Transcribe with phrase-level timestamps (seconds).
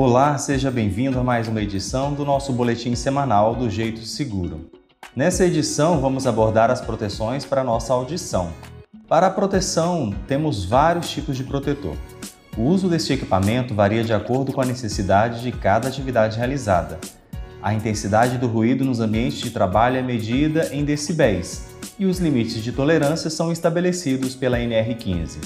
[0.00, 4.70] Olá, seja bem-vindo a mais uma edição do nosso boletim semanal do Jeito Seguro.
[5.14, 8.52] Nessa edição, vamos abordar as proteções para nossa audição.
[9.08, 11.96] Para a proteção, temos vários tipos de protetor.
[12.56, 16.96] O uso deste equipamento varia de acordo com a necessidade de cada atividade realizada.
[17.60, 22.62] A intensidade do ruído nos ambientes de trabalho é medida em decibéis e os limites
[22.62, 25.38] de tolerância são estabelecidos pela NR15.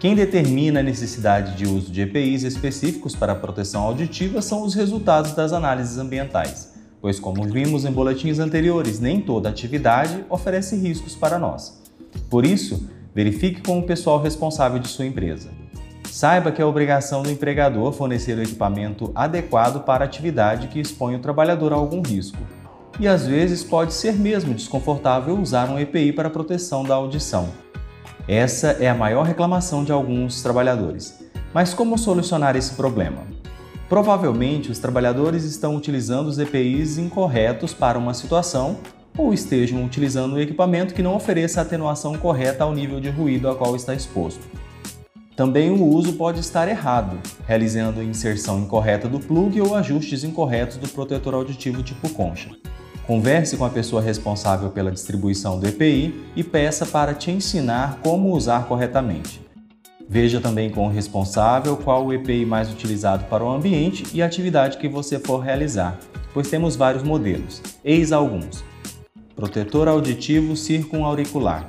[0.00, 4.72] Quem determina a necessidade de uso de EPIs específicos para a proteção auditiva são os
[4.72, 11.14] resultados das análises ambientais, pois, como vimos em boletins anteriores, nem toda atividade oferece riscos
[11.14, 11.82] para nós.
[12.30, 15.50] Por isso, verifique com o pessoal responsável de sua empresa.
[16.10, 21.14] Saiba que é obrigação do empregador fornecer o equipamento adequado para a atividade que expõe
[21.14, 22.38] o trabalhador a algum risco.
[22.98, 27.50] E às vezes pode ser mesmo desconfortável usar um EPI para proteção da audição.
[28.28, 31.18] Essa é a maior reclamação de alguns trabalhadores.
[31.52, 33.22] Mas como solucionar esse problema?
[33.88, 38.78] Provavelmente os trabalhadores estão utilizando os EPIs incorretos para uma situação
[39.18, 43.54] ou estejam utilizando um equipamento que não ofereça atenuação correta ao nível de ruído a
[43.56, 44.46] qual está exposto.
[45.34, 50.76] Também o uso pode estar errado, realizando a inserção incorreta do plug ou ajustes incorretos
[50.76, 52.50] do protetor auditivo tipo concha.
[53.06, 58.32] Converse com a pessoa responsável pela distribuição do EPI e peça para te ensinar como
[58.32, 59.40] usar corretamente.
[60.08, 64.26] Veja também com o responsável qual o EPI mais utilizado para o ambiente e a
[64.26, 65.98] atividade que você for realizar,
[66.34, 67.62] pois temos vários modelos.
[67.84, 68.64] Eis alguns:
[69.36, 71.68] protetor auditivo circunauricular,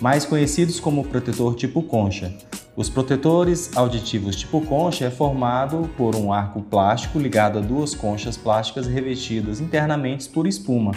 [0.00, 2.32] mais conhecidos como protetor tipo concha,
[2.78, 8.36] os protetores auditivos tipo concha é formado por um arco plástico ligado a duas conchas
[8.36, 10.92] plásticas revestidas internamente por espuma,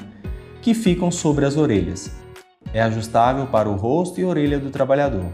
[0.62, 2.12] que ficam sobre as orelhas.
[2.72, 5.34] É ajustável para o rosto e orelha do trabalhador.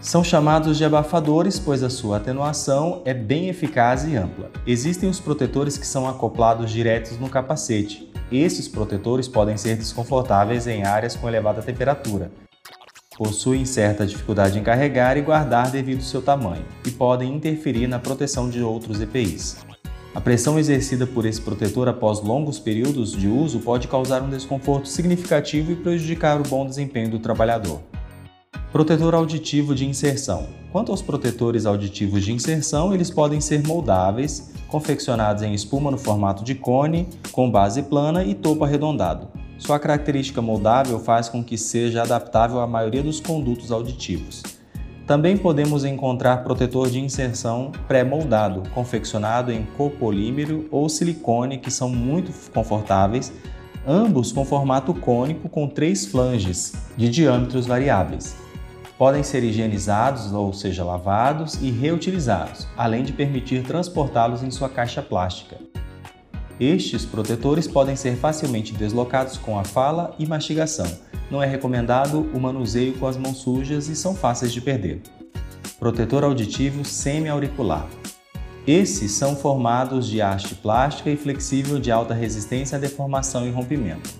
[0.00, 4.48] São chamados de abafadores, pois a sua atenuação é bem eficaz e ampla.
[4.64, 8.08] Existem os protetores que são acoplados diretos no capacete.
[8.30, 12.30] Esses protetores podem ser desconfortáveis em áreas com elevada temperatura,
[13.20, 17.98] possuem certa dificuldade em carregar e guardar devido ao seu tamanho e podem interferir na
[17.98, 19.58] proteção de outros EPIs.
[20.14, 24.88] A pressão exercida por esse protetor após longos períodos de uso pode causar um desconforto
[24.88, 27.82] significativo e prejudicar o bom desempenho do trabalhador.
[28.72, 30.48] Protetor auditivo de inserção.
[30.72, 36.42] Quanto aos protetores auditivos de inserção, eles podem ser moldáveis, confeccionados em espuma no formato
[36.42, 39.39] de cone, com base plana e topo arredondado.
[39.60, 44.42] Sua característica moldável faz com que seja adaptável à maioria dos condutos auditivos.
[45.06, 52.32] Também podemos encontrar protetor de inserção pré-moldado, confeccionado em copolímero ou silicone, que são muito
[52.52, 53.32] confortáveis,
[53.86, 58.34] ambos com formato cônico com três flanges de diâmetros variáveis.
[58.96, 65.02] Podem ser higienizados, ou seja, lavados e reutilizados, além de permitir transportá-los em sua caixa
[65.02, 65.69] plástica.
[66.60, 70.86] Estes protetores podem ser facilmente deslocados com a fala e mastigação.
[71.30, 75.00] Não é recomendado o manuseio com as mãos sujas e são fáceis de perder.
[75.78, 77.88] Protetor auditivo semi-auricular.
[78.66, 84.10] Esses são formados de haste plástica e flexível de alta resistência à deformação e rompimento.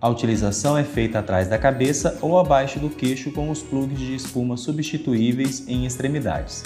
[0.00, 4.14] A utilização é feita atrás da cabeça ou abaixo do queixo com os plugs de
[4.14, 6.62] espuma substituíveis em extremidades.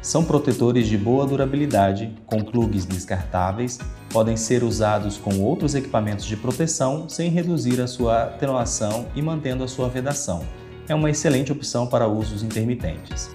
[0.00, 3.78] São protetores de boa durabilidade, com plugs descartáveis,
[4.10, 9.64] podem ser usados com outros equipamentos de proteção sem reduzir a sua atenuação e mantendo
[9.64, 10.44] a sua vedação.
[10.88, 13.30] É uma excelente opção para usos intermitentes.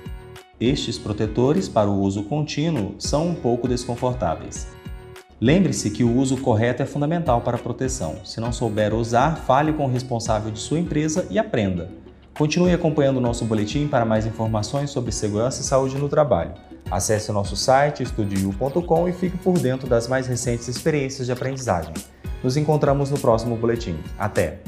[0.59, 4.67] Estes protetores para o uso contínuo são um pouco desconfortáveis.
[5.41, 8.23] Lembre-se que o uso correto é fundamental para a proteção.
[8.23, 11.89] Se não souber usar, fale com o responsável de sua empresa e aprenda.
[12.37, 16.53] Continue acompanhando o nosso boletim para mais informações sobre segurança e saúde no trabalho.
[16.89, 21.93] Acesse o nosso site estudio.com e fique por dentro das mais recentes experiências de aprendizagem.
[22.43, 23.97] Nos encontramos no próximo boletim.
[24.17, 24.59] Até!